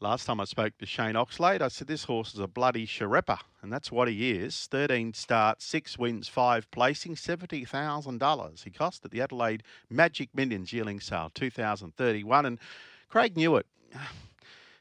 [0.00, 3.40] Last time I spoke to Shane Oxlade, I said this horse is a bloody Sghirripa,
[3.62, 4.68] and that's what he is.
[4.70, 8.62] 13 starts, 6 wins, 5 placing, $70,000.
[8.62, 12.46] He cost at the Adelaide Magic Millions yearling sale, 2031.
[12.46, 12.60] And
[13.08, 13.66] Craig Newitt.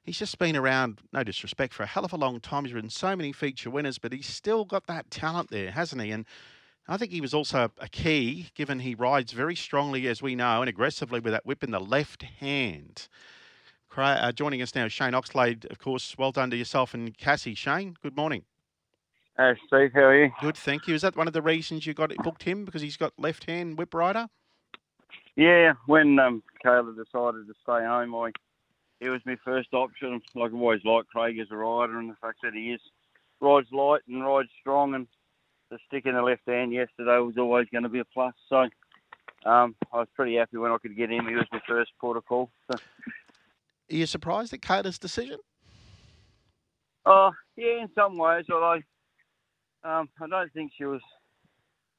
[0.03, 2.65] he's just been around, no disrespect, for a hell of a long time.
[2.65, 6.11] He's ridden so many feature winners, but he's still got that talent there, hasn't he?
[6.11, 6.27] And
[6.87, 10.61] I think he was also a key, given he rides very strongly, as we know,
[10.61, 13.07] and aggressively with that whip in the left hand.
[13.97, 16.15] Uh, joining us now, Shane Oxlade, of course.
[16.17, 17.55] Well done to yourself and Cassie.
[17.55, 18.43] Shane, good morning.
[19.37, 20.31] Hey, Steve, how are you?
[20.41, 20.95] Good, thank you.
[20.95, 23.77] Is that one of the reasons you got it booked him because he's got left-hand
[23.77, 24.27] whip rider?
[25.35, 28.31] Yeah, when um, Kayla decided to stay home, I
[28.99, 30.21] he was my first option.
[30.33, 32.81] Like I've always liked Craig as a rider, and the fact that he is
[33.39, 35.07] rides light and rides strong, and
[35.69, 38.33] the stick in the left hand yesterday was always going to be a plus.
[38.49, 38.67] So
[39.45, 41.27] um, I was pretty happy when I could get him.
[41.27, 42.49] He was my first protocol.
[42.71, 42.79] So
[43.91, 45.37] are you surprised at Carter's decision?
[47.05, 48.45] Oh, yeah, in some ways.
[48.51, 48.81] Although
[49.83, 51.01] um, I don't think she was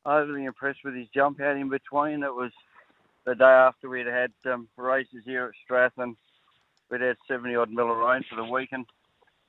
[0.04, 2.22] overly impressed with his jump out in between.
[2.22, 2.52] It was
[3.24, 6.16] the day after we'd had um, races here at Strathern.
[6.90, 8.86] We'd had 70 odd mil of rain for the weekend.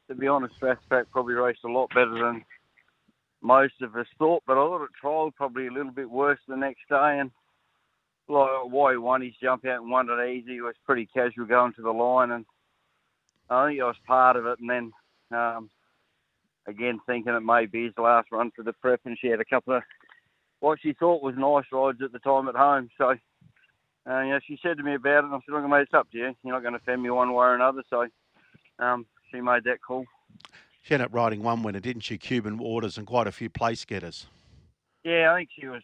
[0.07, 2.43] to be honest, Strathpack probably raced a lot better than
[3.41, 4.43] most of us thought.
[4.45, 7.31] But I thought it trialled probably a little bit worse the next day, and
[8.29, 10.57] like why he won his jump out and won it easy.
[10.57, 12.45] It was pretty casual going to the line, and
[13.49, 14.59] I think I was part of it.
[14.59, 14.91] And then
[15.31, 15.69] um,
[16.67, 19.45] again, thinking it may be his last run for the prep, and she had a
[19.45, 19.83] couple of
[20.59, 22.89] what she thought was nice rides at the time at home.
[22.97, 25.71] So, uh, you know, she said to me about it, and I said, "I'm going
[25.71, 26.35] to it's up to you.
[26.43, 28.07] You're not going to offend me one way or another." So,
[28.79, 30.05] um, she made that call.
[30.83, 32.17] She ended up riding one winner, didn't she?
[32.17, 34.27] Cuban Waters and quite a few place getters.
[35.03, 35.83] Yeah, I think she was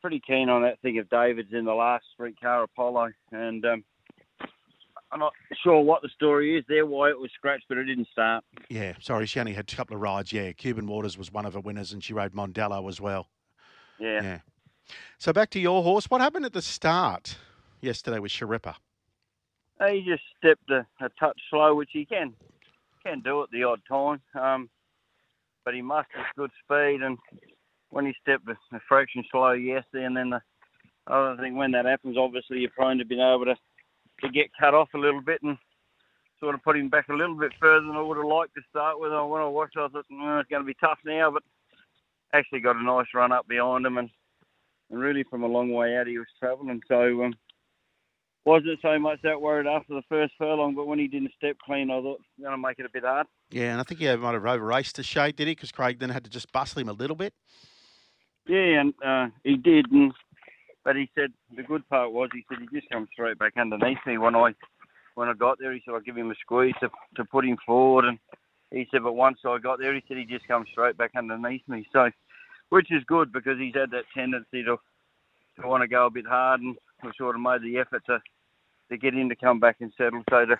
[0.00, 3.84] pretty keen on that thing of David's in the last streetcar Apollo, and um,
[5.10, 5.32] I'm not
[5.62, 8.44] sure what the story is there, why it was scratched, but it didn't start.
[8.68, 10.32] Yeah, sorry, she only had a couple of rides.
[10.32, 13.28] Yeah, Cuban Waters was one of the winners, and she rode Mondello as well.
[13.98, 14.22] Yeah.
[14.22, 14.38] Yeah.
[15.18, 16.06] So back to your horse.
[16.10, 17.36] What happened at the start
[17.80, 18.74] yesterday with Sghirripa?
[19.90, 22.34] He just stepped a, a, touch slow, which he can
[23.04, 24.68] can do at the odd time, um,
[25.64, 27.16] but he mustered good speed and
[27.90, 30.40] when he stepped a, fraction slow yesterday, and then the,
[31.06, 33.56] I think when that happens, obviously you're prone to being able to,
[34.22, 35.56] to get cut off a little bit and
[36.40, 38.62] sort of put him back a little bit further than I would have liked to
[38.70, 39.10] start with.
[39.10, 41.42] When I watched, I thought mm, it's going to be tough now, but
[42.32, 44.10] actually got a nice run up behind him, and,
[44.90, 46.80] and really from a long way out he was travelling.
[46.88, 47.34] So um,
[48.44, 51.90] wasn't so much that worried after the first furlong, but when he didn't step clean,
[51.90, 53.26] I thought going to make it a bit hard.
[53.50, 55.54] Yeah, and I think he might have over raced a shade, did he?
[55.54, 57.34] Because Craig then had to just bustle him a little bit.
[58.48, 60.12] Yeah, and uh, he did, and
[60.82, 63.98] but he said the good part was he said he just come straight back underneath
[64.06, 64.54] me when I
[65.16, 65.72] when I got there.
[65.74, 68.18] He said I'll give him a squeeze to to put him forward, and
[68.70, 71.60] he said but once I got there, he said he just come straight back underneath
[71.68, 71.86] me.
[71.92, 72.10] So,
[72.70, 74.78] which is good because he's had that tendency to
[75.60, 78.18] to want to go a bit hard, and we sort of made the effort to
[78.90, 80.22] to get him to come back and settle.
[80.30, 80.56] So to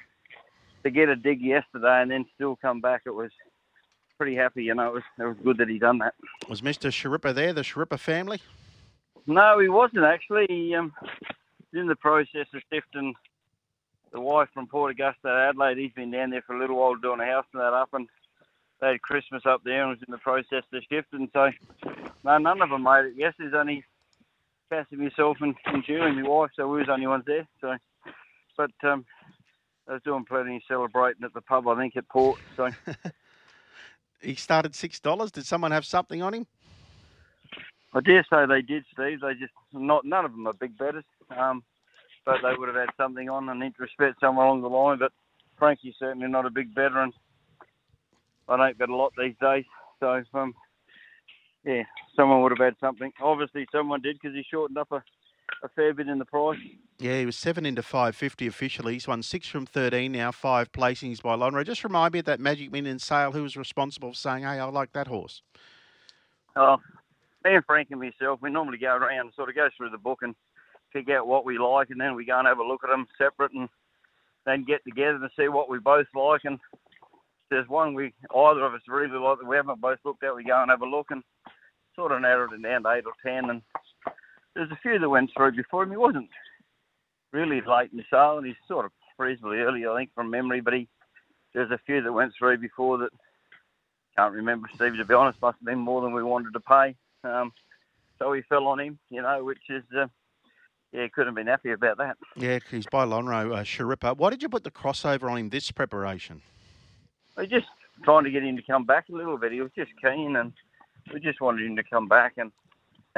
[0.85, 3.31] to get a dig yesterday and then still come back, it was
[4.29, 4.65] pretty happy.
[4.65, 6.15] You know, it was, it was good that he done that.
[6.49, 6.91] Was Mr.
[6.91, 8.41] Sghirripa there, the Sghirripa family?
[9.27, 10.47] No, he wasn't actually.
[10.49, 10.93] He, um,
[11.73, 13.15] in the process of shifting
[14.13, 15.79] the wife from Port Augusta to Adelaide.
[15.79, 18.09] He's been down there for a little while doing a house and that up, and
[18.81, 21.29] they had Christmas up there and was in the process of shifting.
[21.33, 21.51] So,
[22.25, 23.15] no, none of them made it.
[23.17, 23.85] Yes, there's only
[24.71, 27.47] Cassie, myself, and, and Julie, my wife, so we was the only ones there.
[27.61, 27.77] So,
[28.57, 29.05] but um,
[29.87, 32.39] I was doing plenty of celebrating at the pub, I think, at Port.
[32.57, 32.71] So.
[34.21, 35.31] he started six dollars.
[35.31, 36.47] Did someone have something on him?
[37.95, 39.21] I dare say they did, Steve.
[39.21, 41.05] They just not none of them are big betters,
[41.37, 41.63] um,
[42.25, 44.99] but they would have had something on an interest bet somewhere along the line.
[44.99, 45.13] But
[45.59, 47.13] Frankie's certainly not a big better, and
[48.49, 49.65] I don't bet a lot these days.
[50.01, 50.55] So um,
[51.65, 51.83] yeah,
[52.15, 53.13] someone would have had something.
[53.23, 55.03] Obviously, someone did because he shortened up a
[55.63, 56.59] a fair bit in the price.
[56.99, 58.95] Yeah, he was seven into five fifty officially.
[58.95, 61.65] He's won six from thirteen now, five placings by Lonhro.
[61.65, 63.33] Just remind me of that Magic Million sale.
[63.33, 65.43] Who was responsible for saying, "Hey, I like that horse"?
[66.57, 66.79] Oh,
[67.45, 69.99] me and Frank and myself, we normally go around and sort of go through the
[69.99, 70.35] book and
[70.93, 73.07] pick out what we like, and then we go and have a look at them
[73.17, 73.69] separate, and
[74.45, 76.41] then get together to see what we both like.
[76.45, 76.59] And
[77.51, 80.45] there's one we either of us really like that we haven't both looked at, we
[80.45, 81.23] go and have a look and
[81.95, 83.63] sort of narrowed it down to eight or ten, and
[84.59, 85.91] there's a few that went through before him.
[85.91, 86.29] He wasn't
[87.33, 90.61] really late in the sale, and he's sort of reasonably early, I think, from memory.
[90.61, 90.89] But he
[91.55, 93.11] there's a few that went through before that
[94.17, 94.69] can't remember.
[94.75, 96.97] Steve, to be honest, must have been more than we wanted to pay.
[97.23, 97.53] Um,
[98.19, 100.09] so we fell on him, you know, which is uh,
[100.93, 102.17] yeah, couldn't have been happy about that.
[102.35, 104.17] Yeah, he's by Lonhro uh, Sghirripa.
[104.17, 106.43] Why did you put the crossover on him this preparation?
[107.37, 107.69] We're just
[108.03, 109.53] trying to get him to come back a little bit.
[109.53, 110.53] He was just keen, and
[111.15, 112.51] we just wanted him to come back and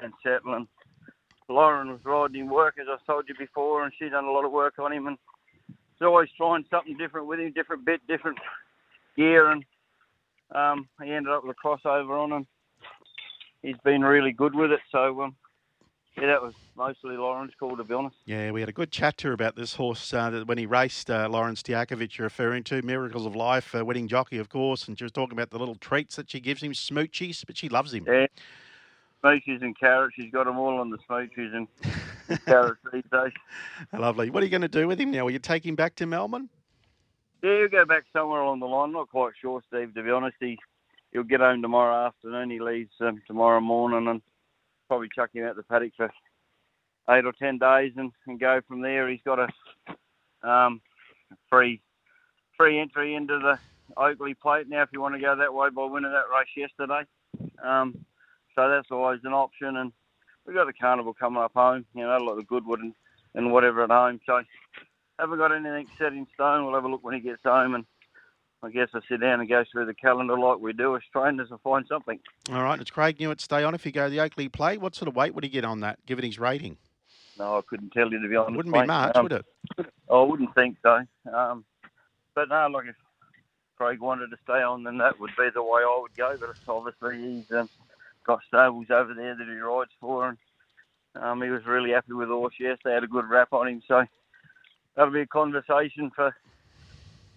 [0.03, 0.55] and settle.
[0.55, 0.67] And
[1.51, 4.45] Lauren was riding him work, as I told you before, and she done a lot
[4.45, 5.19] of work on him, and
[5.67, 8.39] he's always trying something different with him, different bit, different
[9.17, 9.65] gear, and
[10.55, 12.47] um, he ended up with a crossover on, and
[13.63, 14.81] he's been really good with it.
[14.91, 15.37] So um,
[16.17, 18.17] yeah, that was mostly Lauren's call, to be honest.
[18.27, 21.11] Yeah, we had a good chat to her about this horse uh, when he raced
[21.11, 24.99] uh, Lawrence Diakovic, you're referring to, Miracles of Life, uh, winning jockey, of course, and
[24.99, 27.95] she was talking about the little treats that she gives him, smoochies, but she loves
[27.95, 28.05] him.
[28.07, 28.27] Yeah,
[29.23, 30.15] smoochies and carrots.
[30.17, 31.69] He's got them all on the smoochies and
[32.47, 33.33] carrots these days.
[33.93, 34.31] Lovely.
[34.31, 35.25] What are you going to do with him now?
[35.25, 36.49] Will you take him back to Melbourne?
[37.43, 38.93] Yeah, he'll go back somewhere along the line.
[38.93, 40.37] Not quite sure, Steve, to be honest.
[40.41, 40.59] He,
[41.13, 42.51] he'll get home tomorrow afternoon.
[42.51, 44.21] He leaves um, tomorrow morning and
[44.89, 46.13] probably chuck him out the paddock for
[47.11, 49.09] eight or ten days and, and go from there.
[49.09, 50.81] He's got a um,
[51.49, 51.81] free
[52.57, 53.59] free entry into the
[53.97, 57.03] Oakleigh Plate now if you want to go that way by winning that race yesterday.
[57.65, 58.05] Um,
[58.61, 59.77] so that's always an option.
[59.77, 59.93] And
[60.47, 62.95] we've got the carnival coming up home, you know, a lot of Goodwood and,
[63.35, 64.21] and whatever at home.
[64.27, 64.43] So
[65.19, 66.65] haven't got anything set in stone.
[66.65, 67.85] We'll have a look when he gets home and
[68.63, 71.51] I guess I sit down and go through the calendar like we do as trainers
[71.51, 72.21] and find something.
[72.53, 73.41] All right, it's Craig Newitt.
[73.41, 74.77] Stay on if you go to the Oakleigh play.
[74.77, 76.77] What sort of weight would he get on that, given his rating?
[77.39, 78.57] No, I couldn't tell you to be honest.
[78.57, 79.47] Wouldn't be much, Um, would it?
[80.11, 81.01] I wouldn't think so.
[81.33, 81.65] Um,
[82.35, 82.97] but no, like if
[83.79, 86.37] Craig wanted to stay on, then that would be the way I would go.
[86.39, 87.71] But obviously, he's um,
[88.31, 90.39] got stables over there that he rides for, and
[91.17, 92.55] um, he was really happy with the horse.
[92.61, 94.05] Yes, they had a good rap on him, so
[94.95, 96.35] that'll be a conversation for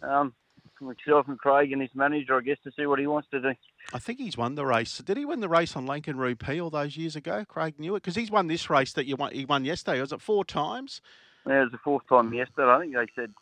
[0.03, 0.33] um,
[0.79, 3.53] myself and Craig and his manager, I guess, to see what he wants to do.
[3.91, 4.99] I think he's won the race.
[4.99, 8.03] Did he win the race on Lincoln Rupee all those years ago, Craig Newitt?
[8.03, 9.99] Because he's won this race that you won, he won yesterday.
[9.99, 11.01] Was it four times?
[11.47, 12.69] Yeah, it was the fourth time yesterday.
[12.69, 13.33] I think they said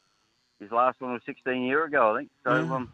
[0.61, 2.15] his last one was 16 year ago.
[2.15, 2.55] I think so.
[2.55, 2.75] Yeah.
[2.75, 2.91] Um,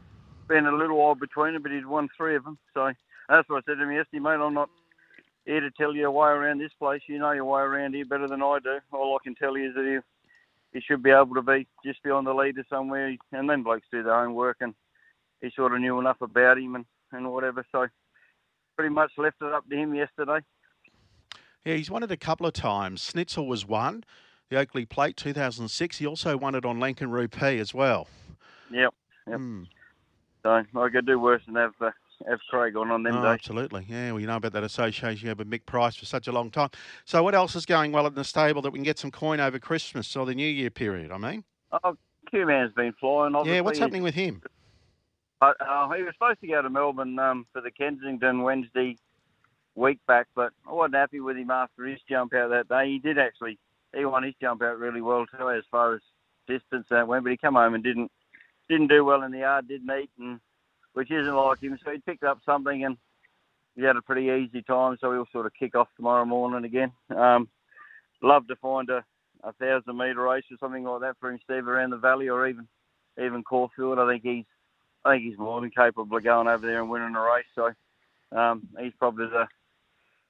[0.48, 2.58] been a little while between them, but he'd won three of them.
[2.74, 2.92] So
[3.30, 4.40] that's what I said to him yesterday, mate.
[4.42, 4.70] I'm not
[5.46, 7.02] here to tell you a way around this place.
[7.08, 8.80] You know your way around here better than I do.
[8.92, 10.02] All I can tell you is that
[10.74, 13.64] he, he should be able to be just be on the leader somewhere, and then
[13.64, 14.74] blokes do their own work, and
[15.42, 17.66] he sort of knew enough about him and, and whatever.
[17.72, 17.88] So
[18.76, 20.40] pretty much left it up to him yesterday.
[21.66, 23.02] Yeah, he's won it a couple of times.
[23.02, 24.04] Snitzel was one,
[24.50, 25.98] the Oakleigh Plate 2006.
[25.98, 28.08] He also won it on Lincoln Rupee as well.
[28.72, 28.94] Yep.
[29.28, 29.38] Yep.
[29.38, 29.64] Hmm.
[30.44, 31.92] So I could do worse than have uh,
[32.30, 33.34] have Craig on on them Oh, days.
[33.34, 33.86] absolutely.
[33.88, 36.32] Yeah, well, you know about that association you have with Mick Price for such a
[36.32, 36.70] long time.
[37.06, 39.40] So, what else is going well in the stable that we can get some coin
[39.40, 41.12] over Christmas or the New Year period?
[41.12, 41.44] I mean,
[41.84, 41.96] Oh,
[42.30, 43.36] Q-Man's been flying.
[43.36, 43.56] Obviously.
[43.56, 44.42] yeah, what's happening with him?
[45.42, 48.98] Uh, uh, he was supposed to go to Melbourne um, for the Kensington Wednesday
[49.76, 52.88] week back, but I wasn't happy with him after his jump out that day.
[52.90, 53.60] He did actually,
[53.96, 56.02] he won his jump out really well too, as far as
[56.48, 57.24] distance that went.
[57.24, 58.12] But he come home and didn't
[58.68, 60.40] didn't do well in the yard, didn't eat, and
[60.98, 61.78] which isn't like him.
[61.86, 62.98] So he picked up something and
[63.76, 64.98] he had a pretty easy time.
[65.00, 66.92] So he'll sort of kick off tomorrow morning again.
[67.16, 67.48] Um,
[68.24, 69.04] love to find a,
[69.44, 72.48] a thousand metre race or something like that for him, Steve, around the valley or
[72.48, 72.68] even
[73.24, 74.00] even Caulfield.
[74.00, 74.46] I think he's
[75.06, 77.46] I think he's more than capable of going over there and winning a race.
[77.54, 77.72] So
[78.36, 79.48] um, he's probably the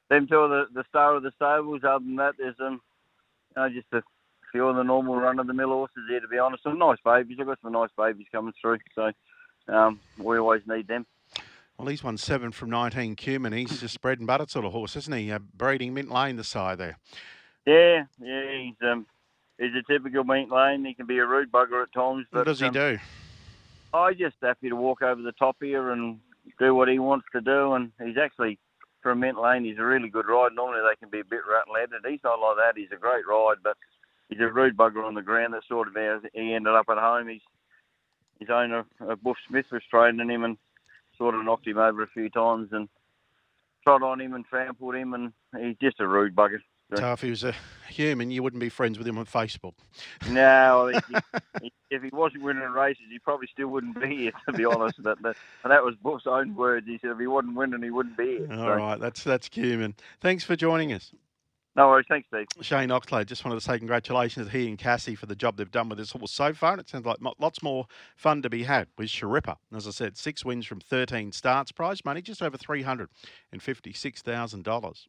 [0.09, 1.85] them two are the, the star of the stables.
[1.85, 2.81] Other than that, there's um,
[3.55, 4.03] you know, just a
[4.51, 6.19] few of the normal run of the mill horses here.
[6.19, 7.37] To be honest, some nice babies.
[7.39, 8.79] I've got some nice babies coming through.
[8.95, 9.13] So
[9.67, 11.05] um, we always need them.
[11.77, 13.53] Well, he's won seven from 19 Cumin.
[13.53, 15.31] He's just bread and butter sort of horse, isn't he?
[15.31, 16.97] Uh, breeding Mint Lane, the side there.
[17.67, 19.05] Yeah, yeah, he's um,
[19.59, 20.86] he's a typical Mint lane.
[20.86, 22.25] He can be a rude bugger at times.
[22.31, 22.97] But What does he um, do?
[23.93, 26.19] I just happy to walk over the top here and
[26.59, 27.74] do what he wants to do.
[27.74, 28.57] And he's actually,
[29.01, 30.53] for a mint lane, he's a really good ride.
[30.55, 32.09] Normally they can be a bit rattle-headed.
[32.09, 32.79] He's not like that.
[32.79, 33.77] He's a great ride, but
[34.29, 35.53] he's a rude bugger on the ground.
[35.53, 37.27] That's sort of how he ended up at home.
[37.27, 37.41] He's,
[38.39, 40.58] his owner, uh, Buff Smith, was training him and
[41.17, 42.88] sort of knocked him over a few times and
[43.84, 45.13] trod on him and trampled him.
[45.13, 46.60] And he's just a rude bugger.
[46.96, 47.53] So, if he was a
[47.89, 49.74] human, you wouldn't be friends with him on Facebook.
[50.29, 50.88] No,
[51.62, 54.32] he, if he wasn't winning races, he probably still wouldn't be here.
[54.48, 56.88] To be honest, that, that and that was Buff's own words.
[56.88, 58.48] He said if he wasn't winning, he wouldn't be here.
[58.51, 59.96] All So, right, that's that's Cumin.
[60.22, 61.12] Thanks for joining us.
[61.77, 62.07] No worries.
[62.10, 62.48] Thanks, Steve.
[62.62, 65.69] Shane Oxlade, just wanted to say congratulations to he and Cassie for the job they've
[65.69, 66.72] done with this horse so far.
[66.72, 69.57] And it sounds like lots more fun to be had with Sghirripa.
[69.75, 75.05] As I said, six wins from 13 starts, prize money just over $356,000.